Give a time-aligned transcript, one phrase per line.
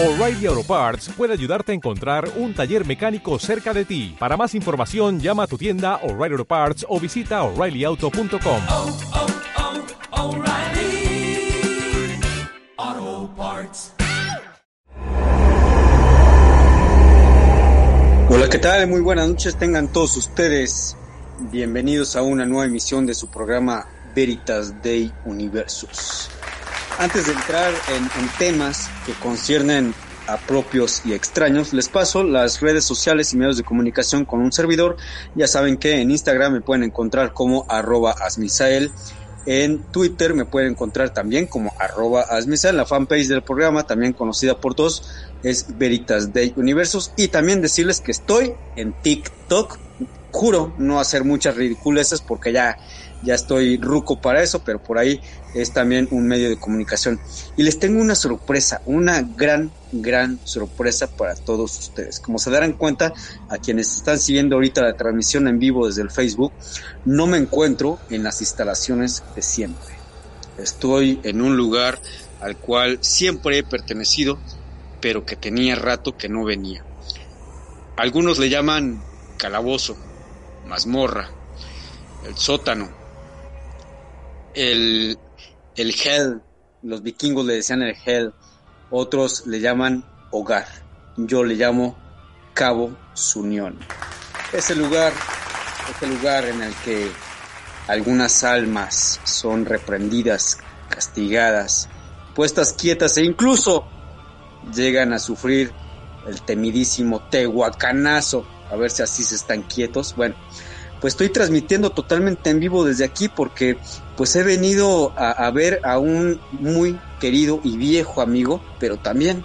[0.00, 4.14] O'Reilly Auto Parts puede ayudarte a encontrar un taller mecánico cerca de ti.
[4.16, 8.62] Para más información, llama a tu tienda O'Reilly Auto Parts o visita oreillyauto.com.
[8.68, 8.96] oh,
[10.12, 11.50] oh, O'Reilly
[12.76, 13.94] Auto Parts.
[18.28, 18.86] Hola, ¿qué tal?
[18.86, 20.96] Muy buenas noches, tengan todos ustedes
[21.50, 26.30] bienvenidos a una nueva emisión de su programa Veritas Day Universos.
[26.98, 29.94] Antes de entrar en, temas que conciernen
[30.26, 34.50] a propios y extraños, les paso las redes sociales y medios de comunicación con un
[34.50, 34.96] servidor.
[35.36, 38.90] Ya saben que en Instagram me pueden encontrar como arroba asmisael.
[39.46, 42.76] En Twitter me pueden encontrar también como arroba asmisael.
[42.76, 45.08] La fanpage del programa, también conocida por todos,
[45.44, 47.12] es Veritas Day Universos.
[47.16, 49.78] Y también decirles que estoy en TikTok.
[50.32, 52.76] Juro no hacer muchas ridiculeces porque ya
[53.22, 55.20] ya estoy ruco para eso, pero por ahí
[55.54, 57.20] es también un medio de comunicación.
[57.56, 62.20] Y les tengo una sorpresa, una gran, gran sorpresa para todos ustedes.
[62.20, 63.12] Como se darán cuenta,
[63.48, 66.52] a quienes están siguiendo ahorita la transmisión en vivo desde el Facebook,
[67.04, 69.94] no me encuentro en las instalaciones de siempre.
[70.58, 72.00] Estoy en un lugar
[72.40, 74.38] al cual siempre he pertenecido,
[75.00, 76.84] pero que tenía rato que no venía.
[77.96, 79.02] Algunos le llaman
[79.38, 79.96] calabozo,
[80.66, 81.30] mazmorra,
[82.26, 82.97] el sótano,
[84.58, 85.16] el,
[85.76, 86.42] el hell,
[86.82, 88.34] los vikingos le decían el hell,
[88.90, 90.66] otros le llaman hogar,
[91.16, 91.96] yo le llamo
[92.54, 93.78] Cabo Sunión.
[94.52, 95.12] Ese lugar,
[95.94, 97.08] ese lugar en el que
[97.86, 101.88] algunas almas son reprendidas, castigadas,
[102.34, 103.86] puestas quietas e incluso
[104.74, 105.72] llegan a sufrir
[106.26, 110.16] el temidísimo tehuacanazo, a ver si así se están quietos.
[110.16, 110.34] Bueno,
[111.00, 113.78] pues estoy transmitiendo totalmente en vivo desde aquí porque
[114.16, 119.44] pues he venido a, ver a un muy querido y viejo amigo, pero también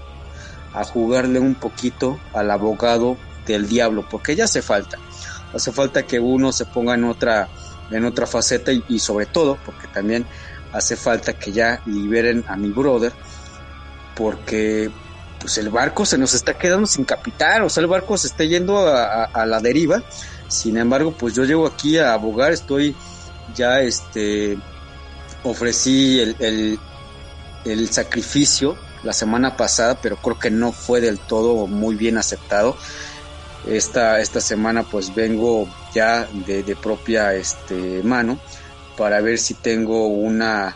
[0.73, 4.97] a jugarle un poquito al abogado del diablo, porque ya hace falta.
[5.53, 7.49] Hace falta que uno se ponga en otra
[7.91, 10.25] en otra faceta y, sobre todo porque también
[10.71, 13.13] hace falta que ya liberen a mi brother
[14.15, 14.89] porque
[15.39, 18.45] pues el barco se nos está quedando sin capitán, o sea, el barco se está
[18.45, 20.01] yendo a la deriva
[20.47, 22.95] sin embargo, pues yo llego aquí a abogar, estoy
[23.55, 24.57] ya este
[25.43, 26.79] ofrecí el,
[27.65, 32.77] el, sacrificio la semana pasada, pero creo que no fue del todo muy bien aceptado.
[33.67, 38.39] Esta, esta semana pues vengo ya de, de propia este, mano
[38.97, 40.75] para ver si tengo una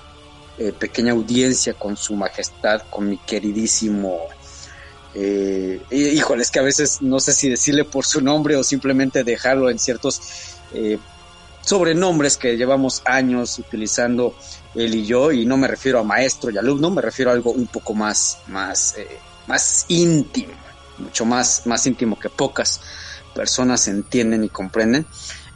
[0.57, 4.19] eh, pequeña audiencia con su majestad, con mi queridísimo
[5.19, 9.23] eh, híjole, es que a veces no sé si decirle por su nombre o simplemente
[9.23, 10.21] dejarlo en ciertos
[10.73, 10.99] eh,
[11.61, 14.35] sobrenombres que llevamos años utilizando
[14.75, 17.51] él y yo, y no me refiero a maestro y alumno, me refiero a algo
[17.51, 19.07] un poco más, más, eh,
[19.47, 20.53] más íntimo,
[20.99, 22.79] mucho más, más íntimo que pocas
[23.33, 25.07] personas entienden y comprenden.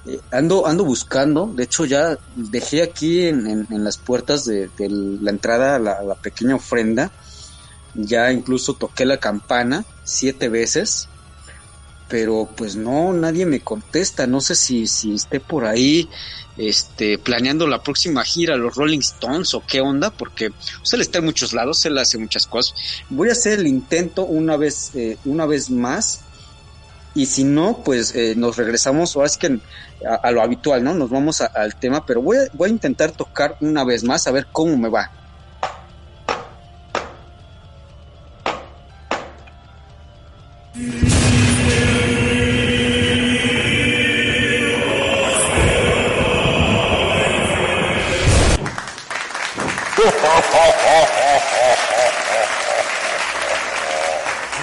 [0.07, 4.71] Eh, ando, ando buscando, de hecho ya dejé aquí en, en, en las puertas de,
[4.75, 7.11] de, la entrada la, la pequeña ofrenda,
[7.93, 11.07] ya incluso toqué la campana siete veces,
[12.07, 16.09] pero pues no, nadie me contesta, no sé si, si esté por ahí
[16.57, 21.25] este, planeando la próxima gira, los Rolling Stones o qué onda, porque él está en
[21.25, 22.75] muchos lados, él hace muchas cosas.
[23.09, 26.21] Voy a hacer el intento una vez, eh, una vez más,
[27.13, 29.59] y si no, pues eh, nos regresamos, ahora es que
[30.05, 30.93] a, lo habitual, ¿no?
[30.93, 34.31] Nos vamos al tema, pero voy a, voy a intentar tocar una vez más a
[34.31, 35.11] ver cómo me va.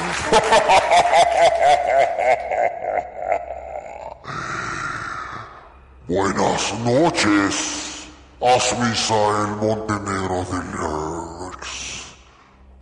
[6.08, 8.08] Buenas noches,
[8.41, 12.16] Asmisael Montenegro de Lerx.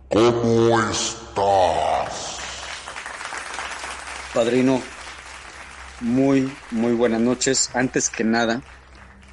[0.09, 2.39] ¿Cómo estás?
[4.33, 4.81] Padrino,
[5.99, 7.69] muy, muy buenas noches.
[7.73, 8.61] Antes que nada,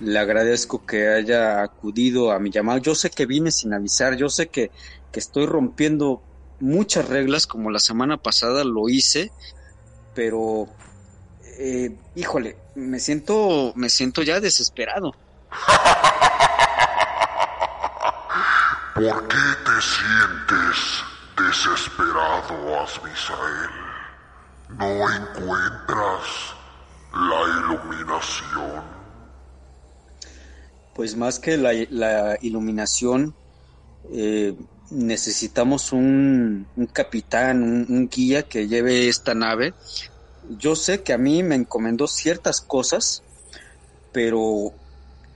[0.00, 2.78] le agradezco que haya acudido a mi llamado.
[2.78, 4.72] Yo sé que vine sin avisar, yo sé que,
[5.12, 6.24] que estoy rompiendo
[6.60, 9.30] muchas reglas, como la semana pasada lo hice,
[10.14, 10.68] pero
[11.58, 15.12] eh, híjole, me siento, me siento ya desesperado.
[18.94, 21.04] ¿Por qué te sientes
[21.36, 23.70] desesperado, Asmisael?
[24.70, 26.54] ¿No encuentras
[27.12, 28.82] la iluminación?
[30.94, 33.34] Pues más que la, la iluminación,
[34.12, 34.56] eh,
[34.94, 39.75] necesitamos un, un capitán, un, guía que lleve esta nave.
[40.58, 43.23] Yo sé que a mí me encomendó ciertas cosas,
[44.12, 44.73] pero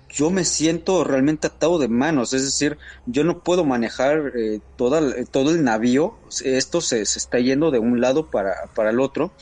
[0.09, 5.03] yo me siento realmente atado de manos, es decir, yo no puedo manejar eh, toda,
[5.31, 6.15] todo el navío,
[6.45, 9.33] esto se, se, está yendo de un lado para, para el otro.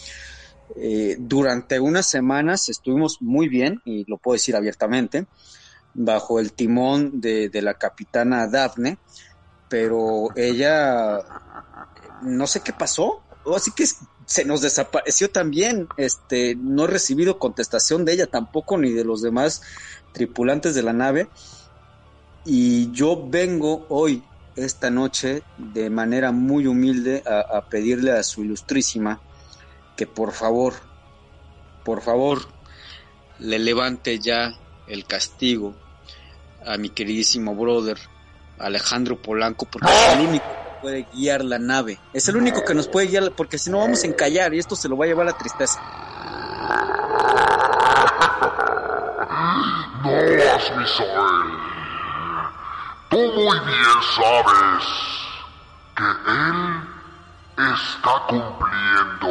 [0.77, 5.27] Eh, durante unas semanas estuvimos muy bien, y lo puedo decir abiertamente,
[5.95, 8.99] bajo el timón de, de la capitana Daphne,
[9.69, 11.21] pero ella
[12.23, 13.23] no sé qué pasó,
[13.55, 13.85] así que
[14.27, 19.23] se nos desapareció también, este, no he recibido contestación de ella tampoco ni de los
[19.23, 19.63] demás
[20.13, 21.29] tripulantes de la nave.
[22.45, 24.23] Y yo vengo hoy
[24.57, 29.21] esta noche de manera muy humilde a, a pedirle a su ilustrísima
[29.97, 30.75] que por favor,
[31.85, 32.43] por favor,
[33.39, 35.75] le levante ya el castigo
[36.65, 37.99] a mi queridísimo brother
[38.58, 41.99] Alejandro Polanco porque es el único que puede guiar la nave.
[42.12, 44.76] Es el único que nos puede guiar porque si no vamos a encallar y esto
[44.76, 45.81] se lo va a llevar a tristeza.
[50.03, 50.11] No,
[50.55, 51.67] Asmisael.
[53.08, 54.85] Tú muy bien sabes
[55.97, 56.87] que él
[57.56, 59.29] está cumpliendo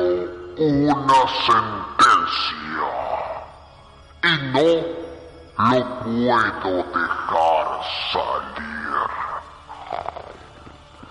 [0.58, 2.56] una sentencia
[4.24, 4.70] y no
[5.58, 7.68] lo puedo dejar
[8.12, 8.75] salir.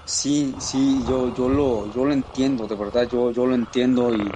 [0.05, 4.31] Sí, sí, yo, yo lo, yo lo entiendo, de verdad, yo, yo lo entiendo y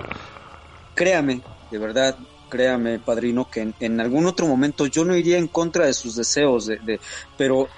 [0.94, 2.16] créame, de verdad,
[2.48, 6.66] créame, padrino, que en, algún otro momento yo no iría en contra de sus deseos,
[6.66, 7.00] de,
[7.36, 7.68] pero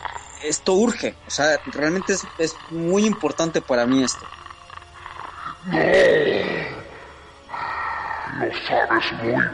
[0.44, 4.24] esto urge, o sea, realmente es, es muy importante para mí esto.
[5.66, 5.78] No,
[8.38, 9.50] lo sabes muy bien.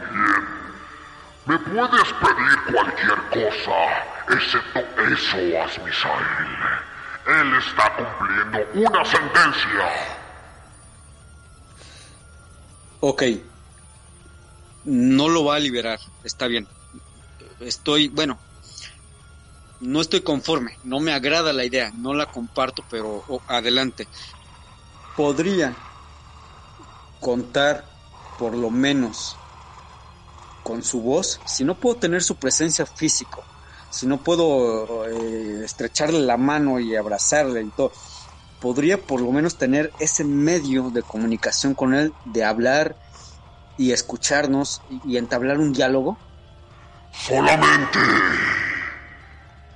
[1.46, 6.24] Me puedes pedir cualquier cosa, excepto eso, Asmisael.
[7.26, 10.17] Él está cumpliendo una sentencia.
[13.00, 13.23] Ok.
[14.84, 16.69] No lo va a liberar, está bien.
[17.58, 18.38] Estoy, bueno,
[19.81, 24.06] no estoy conforme, no me agrada la idea, no la comparto, pero oh, adelante.
[25.17, 25.75] Podría
[27.20, 27.84] contar
[28.38, 29.37] por lo menos
[30.62, 33.44] con su voz, si no puedo tener su presencia físico,
[33.90, 37.92] si no puedo eh, estrecharle la mano y abrazarle y todo,
[38.60, 42.96] podría por lo menos tener ese medio de comunicación con él, de hablar
[43.78, 46.18] y escucharnos y, y entablar un diálogo.
[47.12, 47.98] Solamente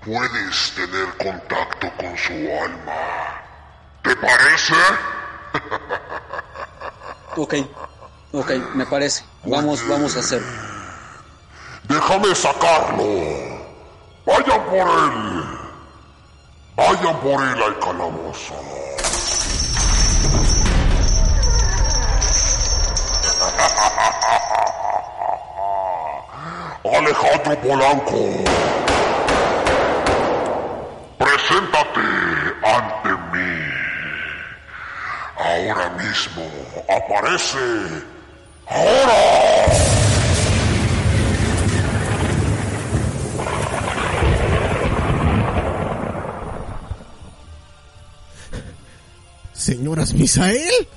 [0.04, 3.40] puedes tener contacto con su alma.
[4.02, 4.74] ¿Te parece?
[7.36, 7.54] Ok,
[8.32, 9.24] ok, me parece.
[9.44, 10.48] Vamos, vamos a hacerlo.
[11.84, 13.49] Déjame sacarlo.
[14.30, 15.44] Vayan por él.
[16.76, 18.54] Vayan por él al calabozo.
[26.84, 28.20] Alejandro Polanco.
[31.18, 32.00] Preséntate
[32.62, 33.62] ante mí.
[35.38, 36.44] Ahora mismo.
[36.88, 37.58] Aparece.
[38.68, 39.79] Ahora.
[49.64, 50.88] Señoras Misael.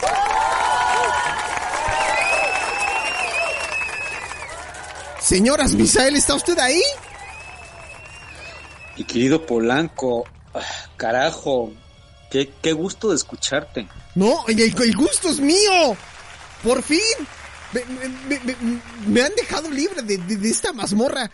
[5.19, 6.81] Señoras Misael, ¿está usted ahí?
[8.97, 10.61] Mi querido Polanco, ah,
[10.97, 11.71] carajo,
[12.29, 13.87] qué, qué gusto de escucharte.
[14.15, 15.95] No, el, el gusto es mío.
[16.61, 16.99] Por fin.
[17.73, 21.31] Me, me- me- me- me han dejado libre de, de- de esta mazmorra.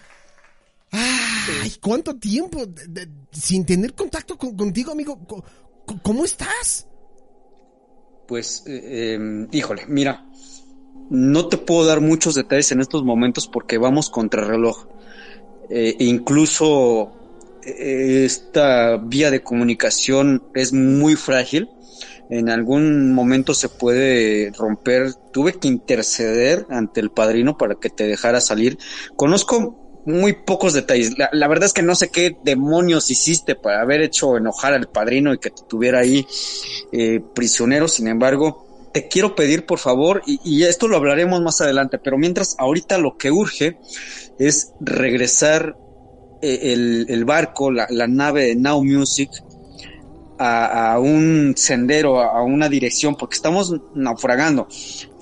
[0.91, 5.19] Ay, ¿cuánto tiempo de- sin tener contacto con- contigo, amigo?
[6.03, 6.85] ¿Cómo estás?
[8.29, 10.23] Pues, eh, eh, híjole, mira,
[11.09, 14.85] no te puedo dar muchos detalles en estos momentos porque vamos contra reloj.
[15.71, 17.11] Eh, incluso
[17.63, 21.69] eh, esta vía de comunicación es muy frágil.
[22.29, 25.15] En algún momento se puede romper.
[25.33, 28.77] Tuve que interceder ante el padrino para que te dejara salir.
[29.15, 31.17] Conozco muy pocos detalles.
[31.17, 34.87] La, la verdad es que no sé qué demonios hiciste para haber hecho enojar al
[34.87, 36.25] padrino y que te tuviera ahí
[36.91, 37.87] eh, prisionero.
[37.87, 42.55] Sin embargo, te quiero pedir por favor, y, esto lo hablaremos más adelante, pero mientras
[42.57, 43.77] ahorita lo que urge
[44.37, 45.77] es regresar
[46.41, 49.29] eh, el, barco, la, nave de Now Music
[50.37, 54.67] a, un sendero, a, una dirección, porque estamos naufragando.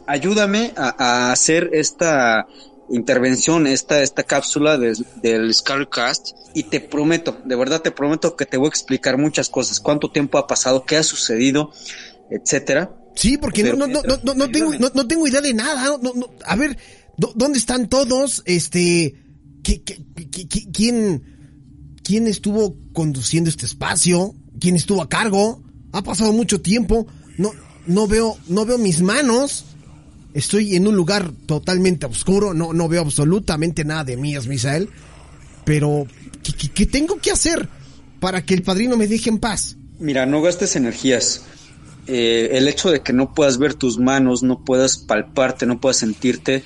[0.06, 2.48] Ayúdame a hacer esta
[2.90, 8.46] intervención, esta, esta cápsula del, del Scarcast y te prometo, de verdad te prometo que
[8.46, 11.72] te voy a explicar muchas cosas, cuánto tiempo ha pasado, qué ha sucedido,
[12.30, 12.96] etcétera.
[13.16, 15.54] Sí, porque no, Pero no, no, no, no, no tengo, no, no tengo idea de
[15.54, 15.98] nada.
[16.02, 16.78] no, no, a ver,
[17.18, 18.44] ¿dó- ¿dónde están todos?
[18.46, 19.16] Este,
[19.64, 24.36] ¿qué, qué, qué- qué- quién, quién estuvo conduciendo este espacio?
[24.60, 25.64] ¿Quién estuvo a cargo?
[25.94, 27.08] Ha pasado mucho tiempo.
[27.38, 27.52] No,
[27.88, 29.66] no veo, no veo mis manos.
[30.38, 32.54] Estoy en un lugar totalmente oscuro.
[32.54, 34.90] No, no veo absolutamente nada de mías, Misael.
[35.66, 36.06] Pero,
[36.44, 37.68] ¿qué, qué- qué tengo que hacer
[38.20, 39.76] para que el padrino me deje en paz?
[40.00, 41.42] Mira, no gastes energías.
[42.06, 45.98] Eh, el hecho de que no puedas ver tus manos, no puedas palparte, no puedas
[45.98, 46.64] sentirte,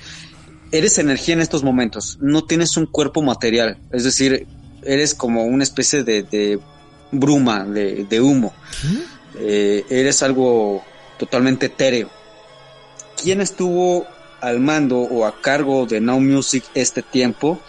[0.70, 2.18] eres energía en estos momentos.
[2.20, 4.46] No tienes un cuerpo material, es decir,
[4.84, 6.60] eres como una especie de, de
[7.10, 8.52] bruma, de, de humo.
[9.38, 10.84] Eh, eres algo
[11.18, 12.10] totalmente etéreo.
[13.22, 14.04] ¿Quién estuvo
[14.40, 17.60] al mando o a cargo de Now Music este tiempo?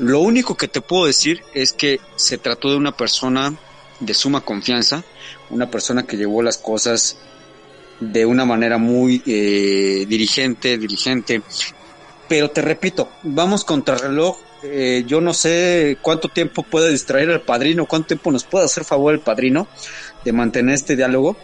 [0.00, 3.54] Lo único que te puedo decir es que se trató de una persona
[4.00, 5.04] de suma confianza,
[5.50, 7.18] una persona que llevó las cosas
[8.00, 11.40] de una manera muy eh, dirigente, dirigente.
[12.28, 14.38] Pero te repito, vamos contra reloj.
[14.64, 18.84] Eh, yo no sé cuánto tiempo puede distraer al padrino, cuánto tiempo nos puede hacer
[18.84, 19.68] favor el padrino
[20.24, 21.36] de mantener este diálogo.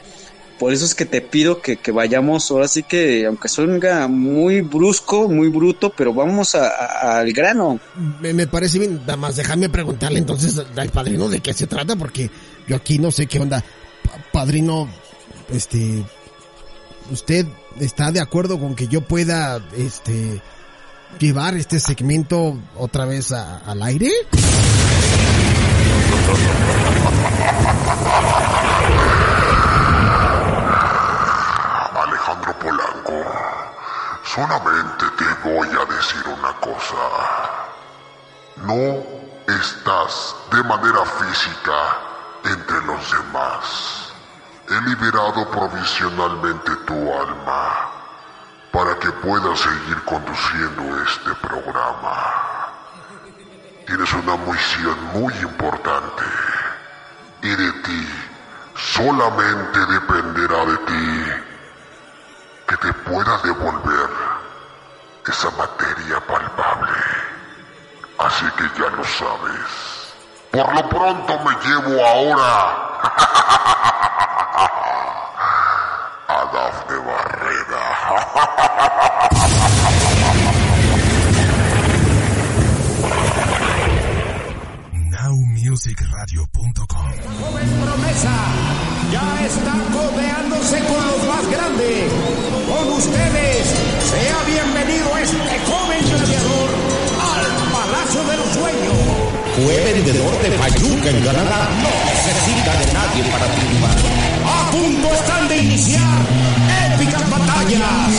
[0.59, 5.29] Por eso es que te pido que, vayamos, ahora sí que, aunque suena muy brusco,
[5.29, 7.79] muy bruto, pero vamos al grano.
[8.21, 12.31] Me, parece bien, nada más déjame preguntarle entonces al padrino de qué se trata, porque
[12.67, 13.63] yo aquí no sé qué onda.
[14.03, 14.89] Pa- Padrino,
[15.53, 16.03] este,
[17.11, 17.45] ¿usted
[17.79, 20.41] está de acuerdo con que yo pueda, este,
[21.19, 24.11] llevar este segmento otra vez al aire?
[32.55, 33.25] Polanco,
[34.25, 36.97] solamente te voy a decir una cosa.
[38.57, 39.03] No
[39.49, 41.99] estás de manera física
[42.45, 44.13] entre los demás.
[44.69, 47.91] He liberado provisionalmente tu alma
[48.73, 52.71] para que puedas seguir conduciendo este programa.
[53.87, 56.25] Tienes una misión muy importante
[57.43, 58.09] y de ti
[58.75, 61.56] solamente dependerá de ti
[62.79, 64.11] que te pueda devolver
[65.27, 66.93] esa materia palpable.
[68.19, 70.13] Así que ya lo sabes.
[70.51, 72.77] Por lo pronto me llevo ahora
[76.29, 77.85] a Dafne Barrera.
[85.77, 88.33] nowmusicradio.com joven promesa
[89.13, 92.13] ya está codeándose con los más grandes.
[92.67, 93.67] Con ustedes,
[94.11, 96.71] sea bienvenido este joven gladiador
[97.21, 98.97] al Palacio de los Sueños.
[99.57, 101.69] Fue vendedor de Fayuca en Canadá.
[101.83, 103.97] No necesita de nadie para triunfar.
[104.47, 106.19] A punto están de iniciar
[106.95, 108.17] épicas batallas.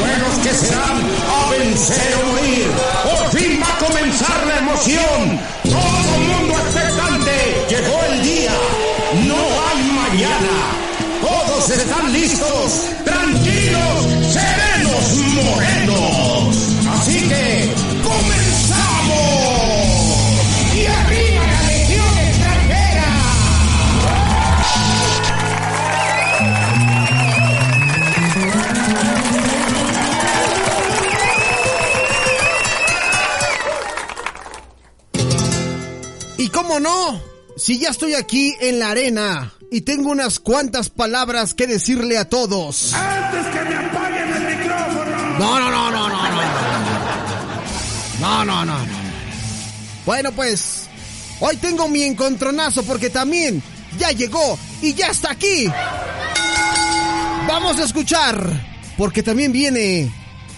[0.00, 2.25] Juegos que serán a vencer
[37.66, 42.28] si ya estoy aquí en la arena y tengo unas cuantas palabras que decirle a
[42.28, 42.94] todos.
[42.94, 45.38] ¡Antes que me apaguen el micrófono!
[45.40, 46.42] No, no, no, no, no, no.
[48.20, 48.92] No, no, no, no.
[50.04, 50.84] Bueno, pues,
[51.40, 53.60] hoy tengo mi encontronazo porque también
[53.98, 55.66] ya llegó y ya está aquí.
[57.48, 60.08] Vamos a escuchar, porque también viene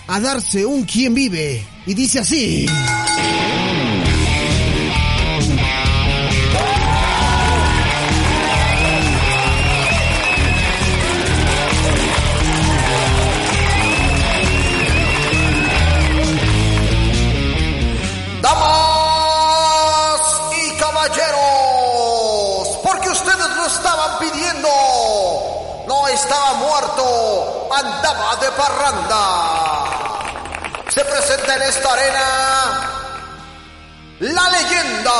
[0.08, 1.64] a darse un quien vive.
[1.86, 2.66] Y dice así.
[27.72, 29.84] Andaba de parranda.
[30.88, 32.98] Se presenta en esta arena
[34.20, 35.12] la leyenda,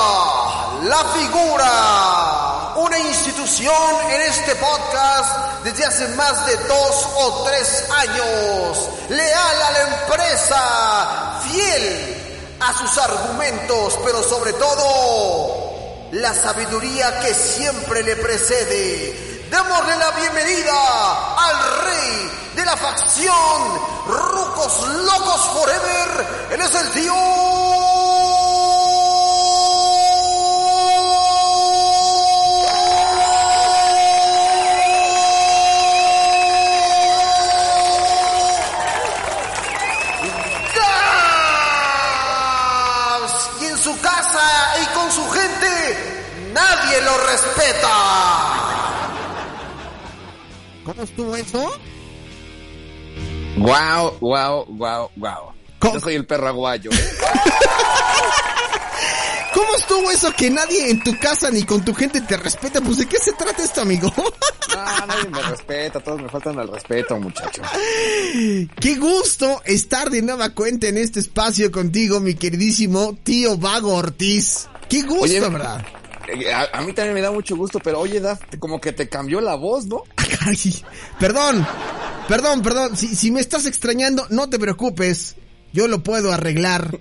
[0.85, 8.89] la figura, una institución en este podcast desde hace más de dos o tres años,
[9.11, 18.03] leal a la empresa, fiel a sus argumentos, pero sobre todo la sabiduría que siempre
[18.03, 19.28] le precede.
[19.51, 26.27] Démosle la bienvenida al rey de la facción Rucos Locos Forever.
[26.51, 27.38] Él es el tío.
[51.03, 51.73] Estuvo eso?
[53.57, 55.53] Wow, wow, wow, wow.
[55.79, 55.95] ¿Cómo?
[55.95, 56.91] Yo soy el perro aguayo.
[59.55, 62.81] ¿Cómo estuvo eso que nadie en tu casa ni con tu gente te respeta?
[62.81, 64.13] Pues de qué se trata esto, amigo.
[64.69, 67.63] No, nadie me respeta, todos me faltan al respeto, muchacho.
[68.81, 74.69] Qué gusto estar de nueva cuenta en este espacio contigo, mi queridísimo tío Vago Ortiz.
[74.89, 75.85] Qué gusto, Oye, ¿verdad?
[76.29, 79.09] Eh, A, a mí también me da mucho gusto, pero oye, Daf, como que te
[79.09, 80.03] cambió la voz, ¿no?
[80.47, 80.83] Ay,
[81.19, 81.67] perdón,
[82.29, 82.97] perdón, perdón.
[82.97, 85.37] Si, si me estás extrañando, no te preocupes.
[85.73, 86.99] Yo lo puedo arreglar.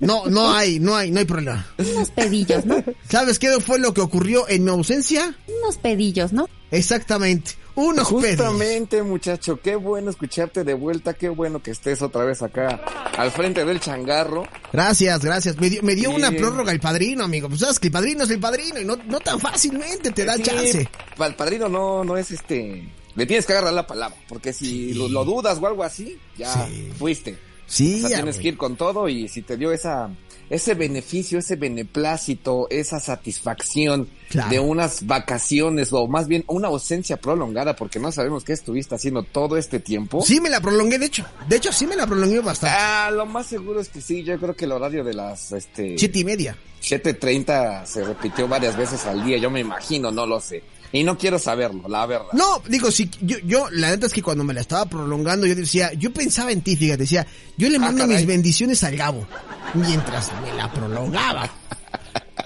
[0.00, 1.66] No, no hay, no hay, no hay problema.
[1.78, 2.82] Unos pedillos, ¿no?
[3.08, 5.36] ¿Sabes qué fue lo que ocurrió en mi ausencia?
[5.62, 6.48] Unos pedillos, ¿no?
[6.72, 7.52] Exactamente.
[7.74, 8.46] Unos pedos.
[8.48, 12.82] Justamente, muchacho, qué bueno escucharte de vuelta, qué bueno que estés otra vez acá
[13.16, 14.46] al frente del changarro.
[14.72, 15.56] Gracias, gracias.
[15.58, 16.16] Me dio, me dio Sí.
[16.16, 17.48] una prórroga el padrino, amigo.
[17.48, 20.34] Pues sabes que el padrino es el padrino y no, no tan fácilmente te da
[20.36, 20.88] Sí, chance.
[21.16, 22.86] pa- El padrino no, no es este.
[23.14, 26.68] Le tienes que agarrar la palabra, porque si lo, lo dudas o algo así, ya
[26.98, 27.38] fuiste.
[27.66, 30.10] Sí, O sea, tienes que ir con todo y si te dio esa,
[30.52, 34.50] ese beneficio, ese beneplácito, esa satisfacción Claro.
[34.50, 39.22] de unas vacaciones o más bien una ausencia prolongada porque no sabemos qué estuviste haciendo
[39.24, 40.22] todo este tiempo.
[40.24, 41.24] Sí me la prolongué, de hecho.
[41.48, 42.74] De hecho, sí me la prolongué bastante.
[42.78, 45.98] Ah, lo más seguro es que sí, yo creo que el horario de las este
[45.98, 46.56] Siete y media.
[46.82, 50.62] 7.30 se repitió varias veces al día, yo me imagino, no lo sé.
[50.94, 52.26] Y no quiero saberlo, la verdad.
[52.34, 55.54] No, digo, sí, yo, yo, la neta es que cuando me la estaba prolongando, yo
[55.54, 59.26] decía, yo pensaba en ti, fíjate, decía, yo le Ah, mando mis bendiciones al Gabo,
[59.74, 61.50] mientras me la prolongaba.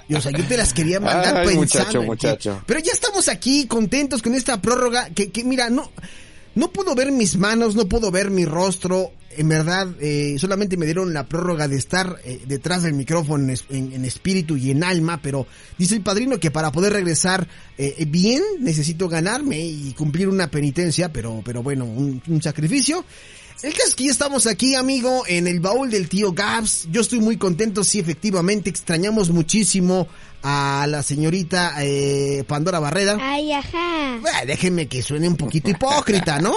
[0.09, 2.63] Y, o sea, yo te las quería mandar Ay, pensando muchacho, muchacho.
[2.67, 5.91] Pero ya estamos aquí contentos con esta prórroga que, que mira, no,
[6.55, 9.13] no puedo ver mis manos, no puedo ver mi rostro.
[9.39, 13.59] En verdad, eh, solamente me dieron la prórroga de estar eh, detrás del micrófono en,
[13.69, 18.07] en- en espíritu y en alma, pero dice el padrino que para poder regresar eh,
[18.09, 23.05] bien necesito ganarme y cumplir una penitencia, pero, pero bueno, un, un sacrificio.
[23.63, 26.89] El caso es que ya estamos aquí, amigo, en el baúl del tío Gabs.
[26.91, 30.09] Yo estoy muy contento, sí, efectivamente, extrañamos muchísimo
[30.43, 33.17] a la señorita eh, Pandora Barreda.
[33.21, 34.19] Ay, ajá.
[34.21, 36.55] Bueno, déjenme que suene un poquito hipócrita, ¿no?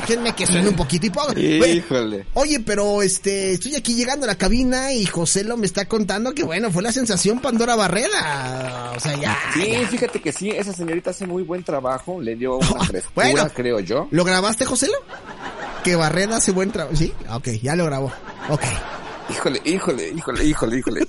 [0.00, 1.58] Déjenme que suene un poquito hipócrita.
[1.58, 2.26] Bueno, Híjole.
[2.34, 6.34] Oye, pero este, estoy aquí llegando a la cabina y José lo me está contando
[6.34, 8.92] que bueno, fue la sensación Pandora Barreda.
[8.96, 9.36] O sea, ya.
[9.54, 9.88] Sí, ya.
[9.88, 13.48] fíjate que sí, esa señorita hace muy buen trabajo, le dio una frescura, Bueno.
[13.54, 14.08] creo yo.
[14.10, 14.88] ¿Lo grabaste, José?
[15.84, 16.96] Que Barreda hace buen trabajo.
[16.96, 18.12] Sí, ok, ya lo grabó.
[18.50, 18.62] Ok.
[19.32, 21.08] Híjole, híjole, híjole, híjole, híjole.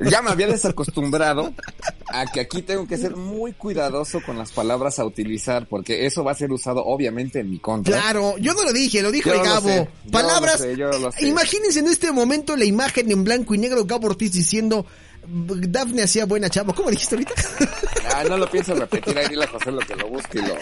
[0.00, 1.52] Ya me había desacostumbrado
[2.08, 6.22] a que aquí tengo que ser muy cuidadoso con las palabras a utilizar, porque eso
[6.24, 7.98] va a ser usado obviamente en mi contra.
[8.00, 9.68] Claro, yo no lo dije, lo dijo Yo el lo Gabo.
[9.68, 10.60] yo Palabras.
[10.60, 11.26] lo sé, yo lo sé.
[11.26, 14.86] Imagínense en este momento la imagen en blanco y negro, Gabo Ortiz diciendo.
[15.26, 16.72] Dafne hacía buena chamba.
[16.74, 17.34] ¿Cómo dijiste ahorita?
[18.14, 20.54] Ah, no lo pienso repetir, ahí dile a José lo que lo busque y lo,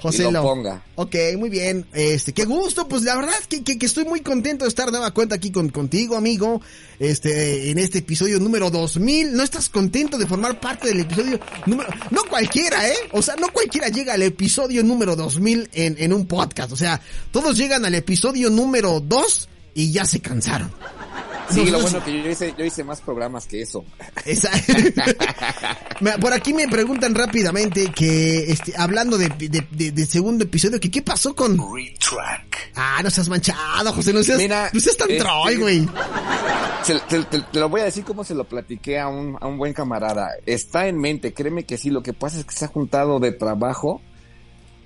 [0.00, 0.82] José y lo lo ponga.
[0.96, 1.86] Ok, muy bien.
[1.92, 2.88] Este, qué gusto.
[2.88, 5.50] Pues la verdad que, que, que estoy muy contento de estar de nueva cuenta aquí
[5.50, 6.60] con, contigo, amigo.
[6.98, 9.34] Este, en este episodio número 2000.
[9.34, 11.88] ¿No estás contento de formar parte del episodio número...
[12.10, 12.96] No cualquiera, ¿eh?
[13.12, 16.72] O sea, no cualquiera llega al episodio número 2000 en, en un podcast.
[16.72, 20.70] O sea, todos llegan al episodio número 2 y ya se cansaron.
[21.50, 23.84] Sí, lo bueno que yo hice, yo hice más programas que eso.
[26.00, 30.78] Me- Por aquí me preguntan rápidamente que, este, hablando de, de, de- de segundo episodio,
[30.78, 31.56] que qué pasó con...
[32.74, 35.88] Ah, no seas manchado, José, no seas, Mira, no seas tan este- troll, güey.
[37.08, 39.72] Te- te lo voy a decir como se lo platiqué a un, a un buen
[39.72, 40.30] camarada.
[40.46, 41.90] Está en mente, créeme que sí.
[41.90, 44.00] Lo que pasa es que se ha juntado de trabajo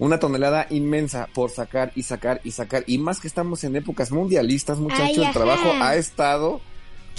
[0.04, 2.82] una tonelada inmensa por sacar y sacar y sacar.
[2.86, 6.60] Y más que estamos en épocas mundialistas, muchachos, Ay, el trabajo ha estado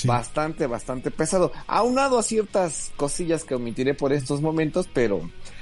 [0.03, 1.51] bastante, bastante pesado.
[1.67, 5.21] Aunado a ciertas cosillas que omitiré por estos momentos, pero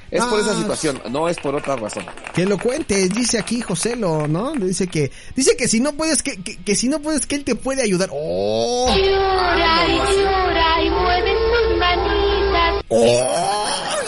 [0.10, 0.58] es por esa Ah.
[0.58, 2.06] situación, no es por otra razón.
[2.34, 4.54] Que lo cuentes, dice aquí José lo, ¿no?
[4.54, 7.44] Dice que, dice que si no puedes, que, que, que si no puedes, que él
[7.44, 8.10] te puede ayudar.
[8.12, 8.88] ¡Oh!
[8.96, 12.84] Llora y llora y mueve sus manitas.
[12.90, 14.01] ¡Oh!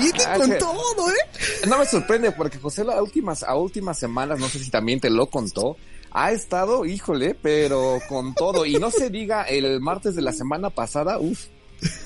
[0.00, 1.66] Viene, Ah, con que- todo, ¿eh?
[1.68, 5.10] No me sorprende porque José a últimas, a últimas semanas, no sé si también te
[5.10, 5.76] lo contó,
[6.12, 8.64] ha estado, híjole, pero con todo.
[8.66, 11.46] Y no se diga el martes de la semana pasada, uff.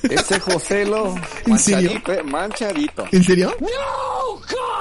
[0.05, 1.15] Ese Joselo,
[1.47, 1.91] ¿En serio?
[1.95, 3.05] manchadito, eh, manchadito.
[3.11, 3.57] ¿En serio?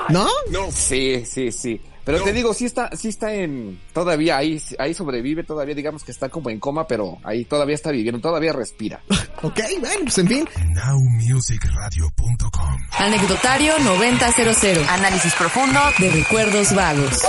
[0.09, 0.27] ¿No?
[0.51, 0.71] No.
[0.71, 1.81] Sí, sí, sí.
[2.05, 6.11] Pero te digo, sí está, sí está en, todavía ahí, ahí sobrevive, todavía digamos que
[6.11, 9.01] está como en coma, pero ahí todavía está viviendo, todavía respira.
[9.43, 10.47] Ok, bueno, pues en fin.
[10.73, 14.85] nowmusicradio.com Anecdotario 9000.
[14.87, 17.19] Análisis profundo de recuerdos vagos.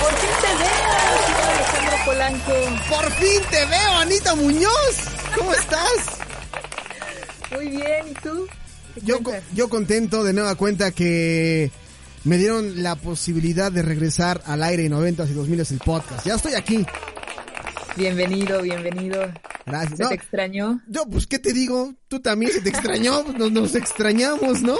[0.00, 0.92] Por fin te veo,
[1.26, 2.52] señor Alejandro Polanco.
[2.90, 4.96] Por fin te veo, Anita Muñoz.
[5.36, 6.18] ¿Cómo estás?
[7.50, 8.46] Muy bien, ¿y tú?
[8.94, 9.18] ¿Qué Yo,
[9.54, 11.70] yo contento de nueva cuenta que
[12.24, 16.26] me dieron la posibilidad de regresar al aire en 90 y 2000 el podcast.
[16.26, 16.84] Ya estoy aquí.
[17.96, 19.20] Bienvenido, bienvenido.
[19.66, 19.96] Gracias.
[19.96, 20.80] ¿Se No, te extrañó?
[20.88, 21.94] yo, pues, ¿qué te digo?
[22.08, 23.22] Tú también se te extrañó.
[23.38, 24.76] Nos, nos extrañamos, ¿no?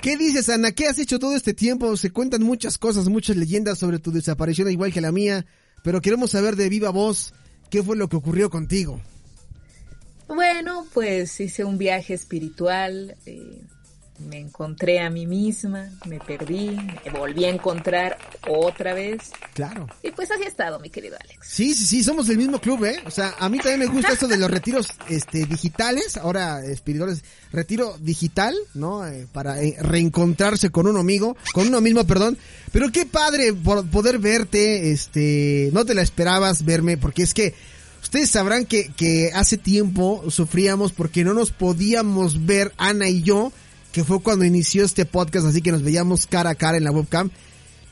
[0.00, 0.72] ¿Qué dices, Ana?
[0.72, 1.96] ¿Qué has hecho todo este tiempo?
[1.96, 5.44] Se cuentan muchas cosas, muchas leyendas sobre tu desaparición, igual que la mía.
[5.82, 7.34] Pero queremos saber de viva voz
[7.70, 9.00] qué fue lo que ocurrió contigo.
[10.28, 13.62] Bueno, pues hice un viaje espiritual, eh,
[14.18, 19.30] me encontré a mí misma, me perdí, me volví a encontrar otra vez.
[19.54, 19.86] Claro.
[20.02, 21.46] Y pues así ha estado, mi querido Alex.
[21.46, 23.00] Sí, sí, sí, somos del mismo club, ¿eh?
[23.06, 27.22] O sea, a mí también me gusta esto de los retiros este, digitales, ahora espirituales,
[27.52, 29.06] retiro digital, ¿no?
[29.06, 32.36] Eh, para eh, reencontrarse con uno amigo, con uno mismo, perdón.
[32.72, 37.54] Pero qué padre por poder verte, este, no te la esperabas verme, porque es que
[38.08, 43.52] ustedes sabrán que, que hace tiempo sufríamos porque no nos podíamos ver, Ana y yo,
[43.92, 46.90] que fue cuando inició este podcast, así que nos veíamos cara a cara en la
[46.90, 47.30] webcam.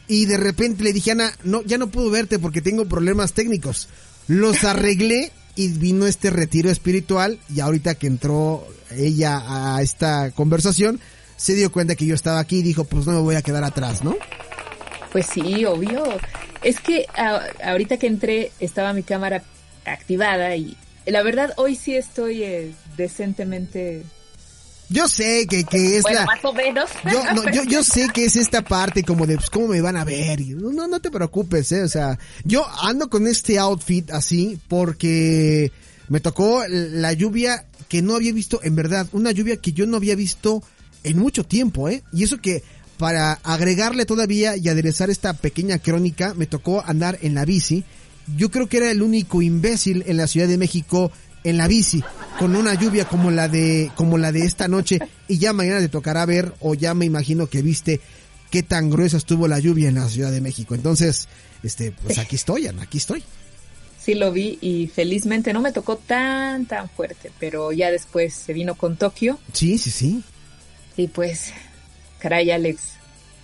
[0.08, 3.88] Y de repente le dije, Ana, no, ya no puedo verte porque tengo problemas técnicos.
[4.26, 10.98] Los arreglé y vino este retiro espiritual y ahorita que entró ella a esta conversación,
[11.36, 13.64] se dio cuenta que yo estaba aquí y dijo, pues no me voy a quedar
[13.64, 14.16] atrás, ¿no?
[15.12, 16.04] Pues sí, obvio.
[16.62, 19.42] Es que a- ahorita que entré estaba mi cámara
[19.86, 24.04] activada y la verdad hoy sí estoy eh, decentemente...
[24.88, 26.26] Yo sé que, que es bueno, la...
[26.26, 26.88] más o menos.
[27.10, 29.96] Yo, no, yo, yo sé que es esta parte como de, pues, ¿cómo me van
[29.96, 30.40] a ver?
[30.40, 35.72] Y, no, no te preocupes, eh, o sea, yo ando con este outfit así porque
[36.08, 39.96] me tocó la lluvia que no había visto, en verdad, una lluvia que yo no
[39.96, 40.62] había visto
[41.02, 42.62] en mucho tiempo, eh, y eso que
[42.96, 47.84] para agregarle todavía y aderezar esta pequeña crónica, me tocó andar en la bici.
[48.36, 51.12] Yo creo que era el único imbécil en la Ciudad de México
[51.44, 52.02] en la bici
[52.40, 55.88] con una lluvia como la de como la de esta noche y ya mañana te
[55.88, 58.00] tocará ver o ya me imagino que viste
[58.50, 60.74] qué tan gruesa estuvo la lluvia en la Ciudad de México.
[60.74, 61.28] Entonces,
[61.62, 63.22] este pues aquí estoy, Ana, aquí estoy.
[64.00, 68.52] Sí lo vi y felizmente no me tocó tan tan fuerte, pero ya después se
[68.52, 70.22] vino con Tokio Sí, sí, sí.
[70.96, 71.52] y pues,
[72.18, 72.80] caray Alex,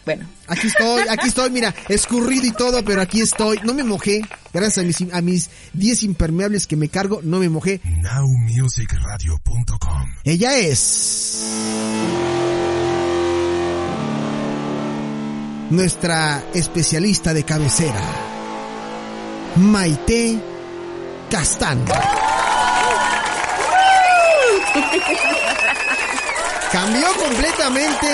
[0.04, 3.60] bueno, Aquí estoy, aquí estoy, mira, escurrido y todo, pero aquí estoy.
[3.62, 4.20] No me mojé.
[4.52, 7.80] Gracias a mis a mis 10 impermeables que me cargo, no me mojé.
[7.84, 11.44] nowmusicradio.com Ella es
[15.70, 18.02] nuestra especialista de cabecera,
[19.56, 20.38] Maite
[21.30, 21.84] Castán.
[26.72, 28.08] Cambió completamente.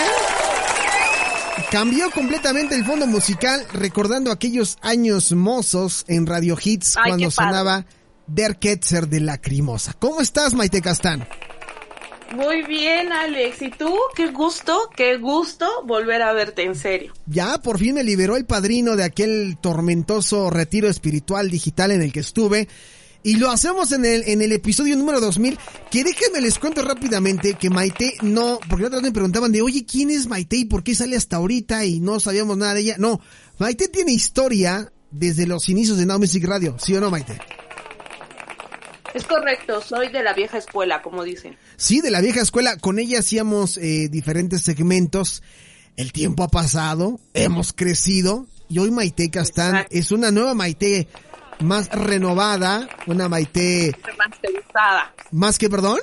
[1.71, 7.85] Cambió completamente el fondo musical, recordando aquellos años mozos en Radio Hits Ay, cuando sonaba
[8.27, 9.93] Der Ketzer de Lacrimosa.
[9.99, 11.29] ¿Cómo estás, Maite Castán?
[12.35, 13.61] Muy bien, Alex.
[13.61, 13.95] ¿Y tú?
[14.17, 17.13] Qué gusto, qué gusto volver a verte en serio.
[17.27, 22.13] Ya por fin me liberó el padrino de aquel tormentoso retiro espiritual digital en el
[22.13, 22.67] que estuve.
[23.23, 25.59] Y lo hacemos en el, en el episodio número 2000.
[25.91, 29.63] Que déjenme les cuento rápidamente que Maite no, porque la otra vez me preguntaban de,
[29.63, 32.81] oye, ¿quién es Maite y por qué sale hasta ahorita y no sabíamos nada de
[32.81, 32.97] ella?
[32.99, 33.21] No,
[33.59, 37.41] Maite tiene historia desde los inicios de Now Music Radio, ¿sí o no, Maite?
[39.15, 41.57] Es correcto, soy de la vieja escuela, como dicen.
[41.77, 42.77] Sí, de la vieja escuela.
[42.77, 45.43] Con ella hacíamos eh, diferentes segmentos.
[45.97, 51.09] El tiempo ha pasado, hemos crecido y hoy Maite Castán es una nueva Maite
[51.61, 55.15] más renovada, una Maite Remasterizada.
[55.33, 55.99] más que, perdón,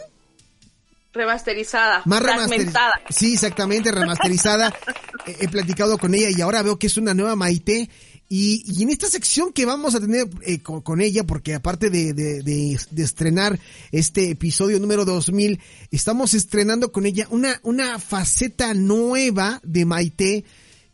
[1.13, 2.01] Remasterizada.
[2.05, 2.93] más remasterizada.
[3.09, 4.73] Sí, exactamente, remasterizada.
[5.25, 7.89] he, he platicado con ella y ahora veo que es una nueva Maite.
[8.27, 11.89] Y, y en esta sección que vamos a tener eh, con, con ella, porque aparte
[11.91, 13.57] de, de, de- de estrenar
[13.91, 15.59] este episodio número 2000,
[15.91, 20.43] estamos estrenando con ella una, una faceta nueva de Maite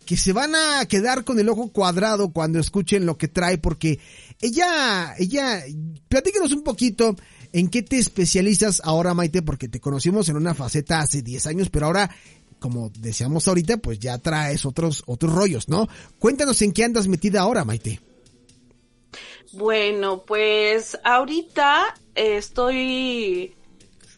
[0.06, 4.00] que se van a quedar con el ojo cuadrado cuando escuchen lo que trae, porque
[4.42, 5.64] ella, ella,
[6.08, 7.16] platícanos un poquito
[7.54, 11.70] en qué te especializas ahora, Maite, porque te conocimos en una faceta hace 10 años,
[11.70, 12.10] pero ahora
[12.62, 15.90] como decíamos ahorita, pues ya traes otros, otros rollos, ¿no?
[16.20, 18.00] Cuéntanos en qué andas metida ahora, Maite.
[19.54, 23.56] Bueno, pues ahorita estoy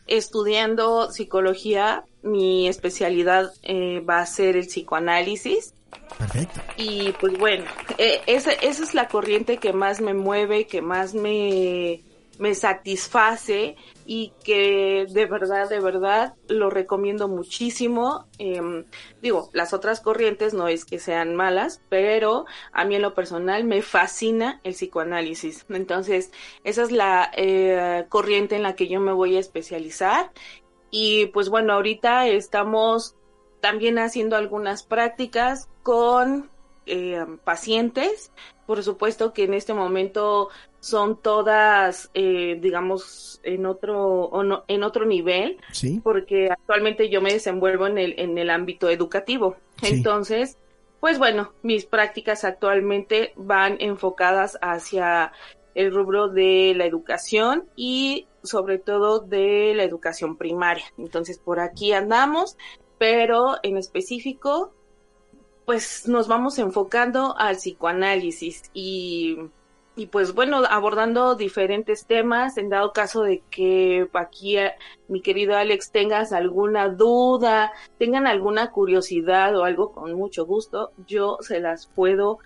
[0.07, 2.03] estudiando psicología.
[2.21, 5.73] Mi especialidad eh, va a ser el psicoanálisis.
[6.17, 6.61] Perfecto.
[6.77, 7.65] Y pues bueno,
[7.97, 12.03] esa, esa es la corriente que más me mueve, que más me,
[12.39, 13.75] me satisface
[14.05, 18.27] y que de verdad, de verdad lo recomiendo muchísimo.
[18.37, 18.85] Em,
[19.21, 23.63] digo, las otras corrientes no es que sean malas, pero a mí en lo personal
[23.63, 25.65] me fascina el psicoanálisis.
[25.69, 26.31] Entonces,
[26.63, 30.31] esa es la eh, corriente en la que yo me voy a especializar.
[30.91, 33.15] Y pues bueno, ahorita estamos
[33.63, 36.49] también haciendo algunas prácticas con
[36.85, 38.33] eh, pacientes.
[38.67, 40.49] Por supuesto que en este momento
[40.81, 44.29] son todas, eh, digamos, en otro,
[44.67, 46.01] en otro nivel, Sí.
[46.03, 49.55] porque actualmente yo me desenvuelvo en el, en el ámbito educativo.
[49.81, 49.93] Sí.
[49.93, 50.57] Entonces,
[50.99, 55.31] pues bueno, mis prácticas actualmente van enfocadas hacia
[55.73, 60.83] el rubro de la educación y sobre todo de la educación primaria.
[60.97, 62.57] Entonces, por aquí andamos,
[63.03, 64.71] pero en específico,
[65.65, 69.39] pues nos vamos enfocando al psicoanálisis y,
[69.97, 74.71] y pues bueno, abordando diferentes temas, en dado caso de que aquí eh,
[75.09, 81.39] mi querido Alex tengas alguna duda, tengan alguna curiosidad o algo con mucho gusto, yo
[81.41, 82.39] se las puedo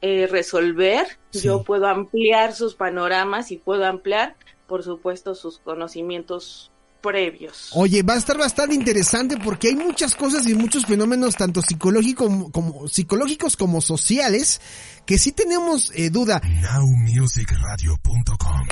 [0.00, 4.34] eh, resolver, yo puedo ampliar sus panoramas y puedo ampliar,
[4.66, 6.69] por supuesto, sus conocimientos
[7.00, 7.70] previos.
[7.74, 12.26] Oye, va a estar bastante interesante porque hay muchas cosas y muchos fenómenos, tanto psicológicos
[12.28, 14.60] como, como- psicológicos como sociales,
[15.06, 16.40] que sí tenemos eh, duda.
[16.44, 18.66] Nowmusicradio.com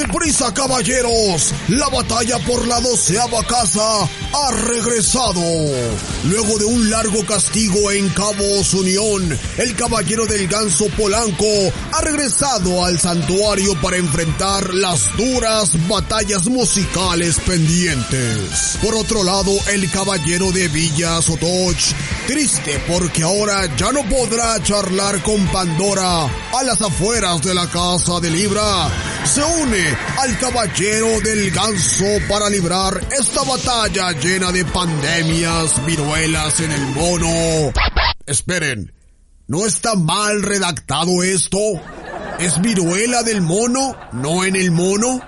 [0.00, 5.42] Deprisa, caballeros, la batalla por la doceava casa ha regresado.
[6.24, 11.44] Luego de un largo castigo en Cabos Unión, el caballero del ganso Polanco
[11.92, 18.78] ha regresado al santuario para enfrentar las duras batallas musicales pendientes.
[18.82, 21.94] Por otro lado, el caballero de Villa Sotoch,
[22.26, 28.18] triste porque ahora ya no podrá charlar con Pandora a las afueras de la casa
[28.20, 28.88] de Libra,
[29.24, 36.72] se une al caballero del ganso para librar esta batalla llena de pandemias, viruelas en
[36.72, 37.72] el mono.
[38.26, 38.92] Esperen,
[39.46, 41.58] ¿no está mal redactado esto?
[42.38, 45.20] ¿Es viruela del mono, no en el mono?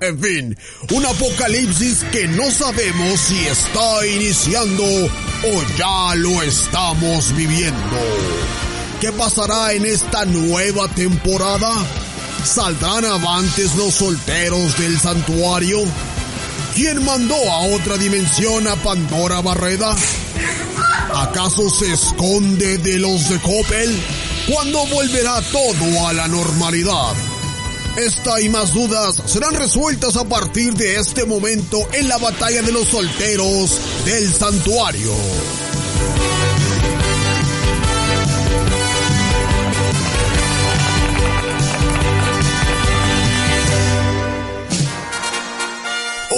[0.00, 0.56] En fin,
[0.90, 7.96] un apocalipsis que no sabemos si está iniciando o ya lo estamos viviendo.
[9.00, 11.70] ¿Qué pasará en esta nueva temporada?
[12.44, 15.82] ¿Saldrán avantes los solteros del santuario?
[16.74, 19.94] ¿Quién mandó a otra dimensión a Pandora Barreda?
[21.14, 24.02] ¿Acaso se esconde de los de Coppel?
[24.46, 27.14] ¿Cuándo volverá todo a la normalidad?
[27.96, 32.70] Esta y más dudas serán resueltas a partir de este momento en la batalla de
[32.70, 35.12] los solteros del santuario.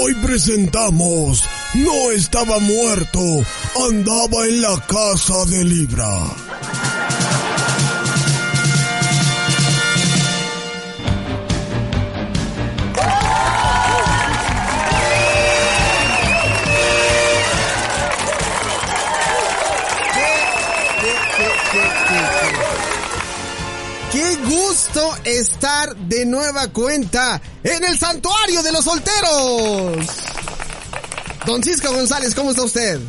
[0.08, 1.44] Hoy presentamos
[1.74, 3.20] No estaba muerto,
[3.90, 6.47] andaba en la casa de Libra.
[24.98, 30.06] Gusto estar de nueva cuenta en el santuario de los solteros.
[31.46, 33.00] Don Cisco González, ¿cómo está usted?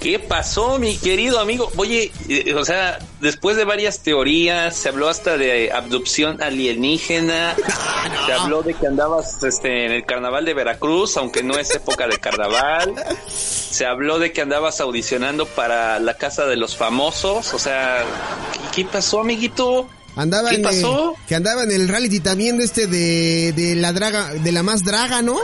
[0.00, 1.70] ¿Qué pasó, mi querido amigo?
[1.76, 7.56] Oye, eh, o sea, después de varias teorías, se habló hasta de abducción alienígena,
[8.26, 12.06] se habló de que andabas este, en el carnaval de Veracruz, aunque no es época
[12.06, 12.94] de carnaval,
[13.26, 18.04] se habló de que andabas audicionando para la casa de los famosos, o sea,
[18.52, 19.88] ¿qué, qué pasó, amiguito?
[20.18, 21.12] Andaba ¿Qué en, pasó?
[21.12, 24.64] eh, que andaba en el reality también de este de, de la draga, de la
[24.64, 25.38] más draga, ¿no?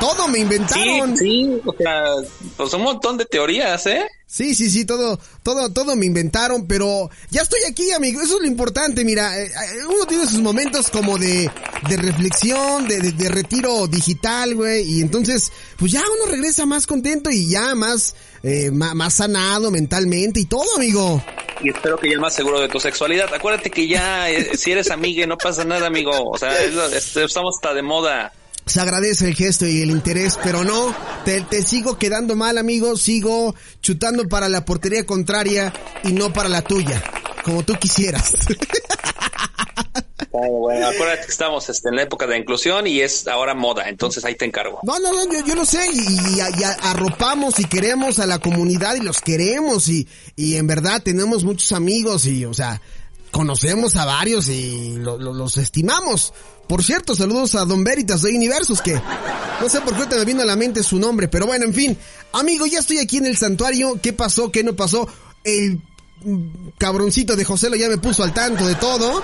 [0.00, 1.14] Todo me inventaron.
[1.16, 2.02] Sí, sí, o sea,
[2.56, 4.06] pues un montón de teorías, ¿eh?
[4.26, 8.20] Sí, sí, sí, todo, todo, todo me inventaron, pero ya estoy aquí, amigo.
[8.20, 9.38] Eso es lo importante, mira.
[9.38, 11.48] eh, eh, Uno tiene sus momentos como de,
[11.88, 14.82] de reflexión, de, de, de retiro digital, güey.
[14.82, 20.40] Y entonces, pues ya uno regresa más contento y ya más, eh, más, sanado mentalmente
[20.40, 21.22] y todo, amigo.
[21.62, 23.32] Y espero que ya más seguro de tu sexualidad.
[23.32, 26.10] Acuérdate que ya, eh, si eres amiga, no pasa nada, amigo.
[26.30, 28.32] O sea, estamos hasta de moda.
[28.66, 32.96] Se agradece el gesto y el interés, pero no, te, te sigo quedando mal, amigo.
[32.96, 35.72] Sigo chutando para la portería contraria
[36.02, 37.02] y no para la tuya,
[37.44, 38.32] como tú quisieras.
[40.30, 43.88] Bueno, bueno, acuérdate que estamos este, en la época de inclusión y es ahora moda,
[43.88, 44.80] entonces ahí te encargo.
[44.82, 48.40] No, no, no, yo, yo lo sé, y, y- y arropamos y queremos a la
[48.40, 52.82] comunidad y los queremos, y, y en verdad tenemos muchos amigos y, o sea,
[53.34, 56.32] conocemos a varios y lo- lo- los estimamos.
[56.68, 58.94] Por cierto, saludos a Don Veritas de Universos, que
[59.60, 61.74] no sé por qué te me vino a la mente su nombre, pero bueno, en
[61.74, 61.98] fin.
[62.32, 65.08] Amigo, ya estoy aquí en el santuario, ¿qué pasó, qué no pasó?
[65.42, 65.80] El
[66.78, 69.20] cabroncito de José lo ya me puso al tanto de todo.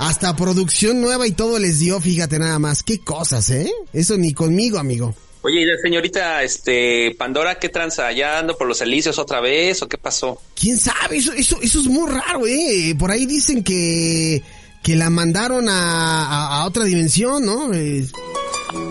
[0.00, 2.82] Hasta producción nueva y todo les dio, fíjate nada más.
[2.82, 3.70] Qué cosas, ¿eh?
[3.92, 5.14] Eso ni conmigo, amigo.
[5.44, 8.10] Oye, y la señorita este, Pandora, ¿qué tranza?
[8.12, 10.40] ¿Ya ando por los elíseos otra vez o qué pasó?
[10.58, 11.18] ¿Quién sabe?
[11.18, 12.94] Eso, eso, eso es muy raro, ¿eh?
[12.98, 14.42] Por ahí dicen que,
[14.82, 17.74] que la mandaron a, a- a otra dimensión, ¿no?
[17.74, 18.06] Eh,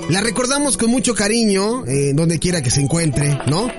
[0.10, 3.72] la recordamos con mucho cariño, eh, donde quiera que se encuentre, ¿no?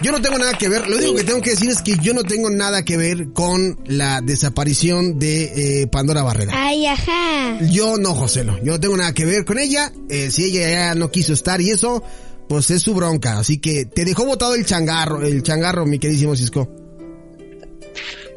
[0.00, 2.14] Yo no tengo nada que ver, lo único que tengo que decir es que yo
[2.14, 6.52] no tengo nada que ver con la desaparición de eh, Pandora Barrera.
[6.54, 7.58] Ay, ajá.
[7.70, 10.94] Yo no, Joselo, yo no tengo nada que ver con ella, eh, si ella ya
[10.94, 12.02] no quiso estar y eso,
[12.48, 16.36] pues es su bronca, así que te dejó botado el changarro, el changarro, mi queridísimo
[16.36, 16.68] Cisco.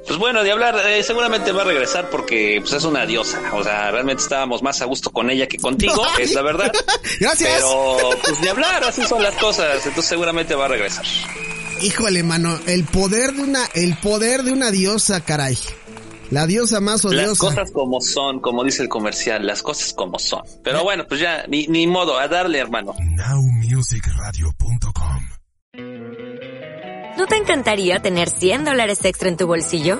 [0.07, 3.39] Pues bueno, de hablar, eh, seguramente va a regresar porque pues, es una diosa.
[3.53, 6.71] O sea, realmente estábamos más a gusto con ella que contigo, es la verdad.
[7.19, 7.53] Gracias.
[7.55, 9.85] Pero, pues de hablar, así son las cosas.
[9.85, 11.05] Entonces seguramente va a regresar.
[11.81, 15.57] Híjole, mano, el poder de una, el poder de una diosa, caray.
[16.29, 17.47] La diosa más Las odiosa.
[17.47, 20.41] cosas como son, como dice el comercial, las cosas como son.
[20.63, 22.93] Pero bueno, pues ya, ni, ni modo, a darle, hermano.
[22.99, 25.27] Nowmusicradio.com
[27.17, 29.99] ¿No te encantaría tener 100 dólares extra en tu bolsillo?